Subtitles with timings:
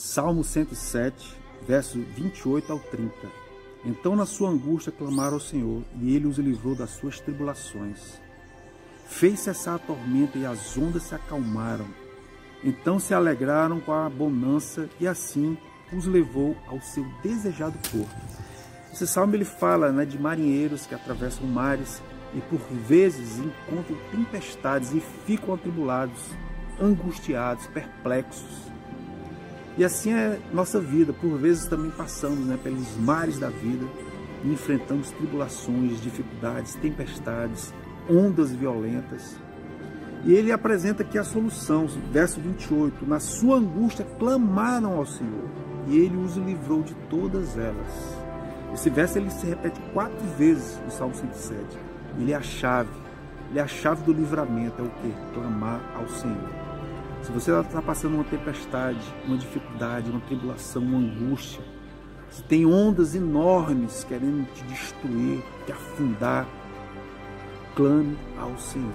[0.00, 1.36] Salmo 107,
[1.66, 3.12] verso 28 ao 30.
[3.84, 8.20] Então, na sua angústia, clamaram ao Senhor, e ele os livrou das suas tribulações.
[9.08, 11.88] Fez cessar a tormenta e as ondas se acalmaram.
[12.62, 15.58] Então se alegraram com a bonança e assim
[15.92, 18.16] os levou ao seu desejado porto.
[18.92, 22.00] Esse salmo ele fala né, de marinheiros que atravessam mares
[22.36, 26.22] e por vezes encontram tempestades e ficam atribulados,
[26.80, 28.77] angustiados, perplexos.
[29.78, 31.12] E assim é nossa vida.
[31.12, 33.86] Por vezes também passamos né, pelos mares da vida
[34.44, 37.72] e enfrentamos tribulações, dificuldades, tempestades,
[38.10, 39.36] ondas violentas.
[40.24, 43.06] E ele apresenta aqui a solução, verso 28.
[43.06, 45.48] Na sua angústia clamaram ao Senhor,
[45.86, 48.18] e ele os livrou de todas elas.
[48.74, 51.78] Esse verso ele se repete quatro vezes no Salmo 107.
[52.18, 52.90] Ele é a chave.
[53.50, 54.82] Ele é a chave do livramento.
[54.82, 55.14] É o que?
[55.32, 56.67] Clamar ao Senhor.
[57.22, 61.62] Se você está passando uma tempestade, uma dificuldade, uma tribulação, uma angústia,
[62.30, 66.46] se tem ondas enormes querendo te destruir, te afundar,
[67.74, 68.92] clame ao Senhor.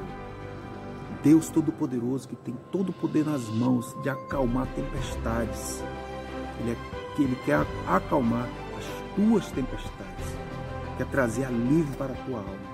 [1.23, 5.81] Deus Todo-Poderoso, que tem todo o poder nas mãos de acalmar tempestades.
[6.59, 10.25] Ele, é, ele quer acalmar as tuas tempestades,
[10.97, 12.73] quer trazer alívio para a tua alma.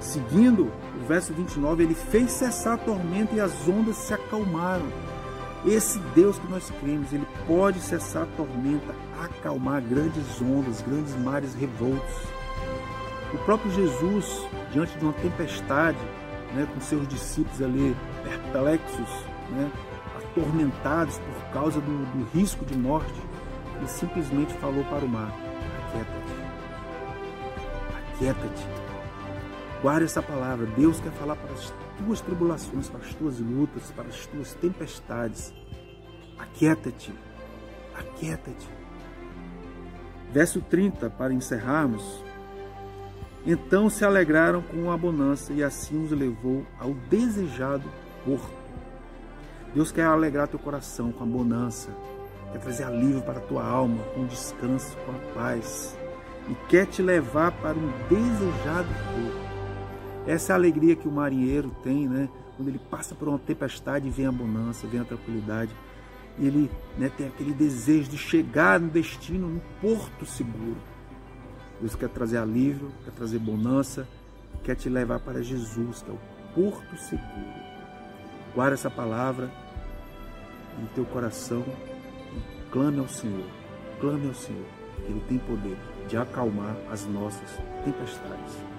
[0.00, 4.86] Seguindo o verso 29, ele fez cessar a tormenta e as ondas se acalmaram.
[5.64, 11.54] Esse Deus que nós cremos, ele pode cessar a tormenta, acalmar grandes ondas, grandes mares
[11.54, 12.14] revoltos.
[13.32, 15.98] O próprio Jesus, diante de uma tempestade,
[16.54, 19.08] né, com seus discípulos ali perplexos,
[19.50, 19.70] né,
[20.16, 23.14] atormentados por causa do, do risco de morte,
[23.76, 25.32] ele simplesmente falou para o mar:
[25.88, 26.34] Aquieta-te,
[28.14, 28.95] aquieta-te
[29.82, 30.66] Guarde essa palavra.
[30.66, 35.52] Deus quer falar para as tuas tribulações, para as tuas lutas, para as tuas tempestades.
[36.38, 37.12] Aquieta-te.
[37.94, 38.68] Aquieta-te.
[40.32, 42.24] Verso 30, para encerrarmos.
[43.46, 47.84] Então se alegraram com a bonança e assim os levou ao desejado
[48.24, 48.66] porto.
[49.72, 51.90] Deus quer alegrar teu coração com a bonança,
[52.50, 55.96] quer trazer alívio para a tua alma, com descanso, com a paz,
[56.48, 59.45] e quer te levar para um desejado porto.
[60.26, 62.28] Essa é a alegria que o marinheiro tem, né?
[62.56, 65.70] Quando ele passa por uma tempestade, vem a bonança, vem a tranquilidade.
[66.38, 70.76] E ele né, tem aquele desejo de chegar no destino, no porto seguro.
[71.80, 74.08] Deus quer trazer alívio, quer trazer bonança,
[74.64, 76.18] quer te levar para Jesus, que é o
[76.54, 77.66] porto seguro.
[78.54, 79.50] Guarda essa palavra
[80.80, 81.64] no teu coração
[82.34, 83.46] e clame ao Senhor.
[84.00, 84.66] Clame ao Senhor.
[85.04, 85.76] Ele tem poder
[86.08, 87.50] de acalmar as nossas
[87.84, 88.75] tempestades.